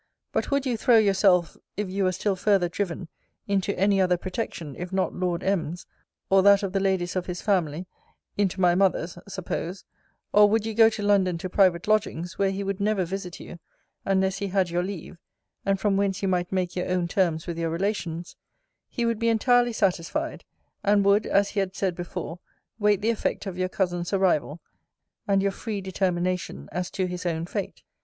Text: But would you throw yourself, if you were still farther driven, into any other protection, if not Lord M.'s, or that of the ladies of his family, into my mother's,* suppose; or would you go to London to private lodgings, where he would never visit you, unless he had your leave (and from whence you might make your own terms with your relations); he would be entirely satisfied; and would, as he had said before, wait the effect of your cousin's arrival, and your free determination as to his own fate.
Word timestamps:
But 0.31 0.49
would 0.49 0.65
you 0.65 0.77
throw 0.77 0.97
yourself, 0.97 1.55
if 1.77 1.87
you 1.87 2.05
were 2.05 2.11
still 2.11 2.35
farther 2.35 2.67
driven, 2.67 3.07
into 3.47 3.77
any 3.77 4.01
other 4.01 4.17
protection, 4.17 4.75
if 4.79 4.91
not 4.91 5.13
Lord 5.13 5.43
M.'s, 5.43 5.85
or 6.27 6.41
that 6.41 6.63
of 6.63 6.73
the 6.73 6.79
ladies 6.79 7.15
of 7.15 7.27
his 7.27 7.43
family, 7.43 7.85
into 8.35 8.59
my 8.59 8.73
mother's,* 8.73 9.19
suppose; 9.27 9.85
or 10.33 10.49
would 10.49 10.65
you 10.65 10.73
go 10.73 10.89
to 10.89 11.03
London 11.03 11.37
to 11.37 11.49
private 11.51 11.87
lodgings, 11.87 12.39
where 12.39 12.49
he 12.49 12.63
would 12.63 12.79
never 12.79 13.05
visit 13.05 13.39
you, 13.39 13.59
unless 14.03 14.39
he 14.39 14.47
had 14.47 14.71
your 14.71 14.81
leave 14.81 15.19
(and 15.67 15.79
from 15.79 15.97
whence 15.97 16.23
you 16.23 16.27
might 16.27 16.51
make 16.51 16.75
your 16.75 16.87
own 16.89 17.07
terms 17.07 17.45
with 17.45 17.59
your 17.59 17.69
relations); 17.69 18.35
he 18.89 19.05
would 19.05 19.19
be 19.19 19.29
entirely 19.29 19.71
satisfied; 19.71 20.43
and 20.83 21.05
would, 21.05 21.27
as 21.27 21.49
he 21.49 21.59
had 21.59 21.75
said 21.75 21.93
before, 21.93 22.39
wait 22.79 23.01
the 23.01 23.11
effect 23.11 23.45
of 23.45 23.55
your 23.55 23.69
cousin's 23.69 24.11
arrival, 24.11 24.59
and 25.27 25.43
your 25.43 25.51
free 25.51 25.79
determination 25.79 26.67
as 26.71 26.89
to 26.89 27.05
his 27.05 27.23
own 27.23 27.45
fate. 27.45 27.83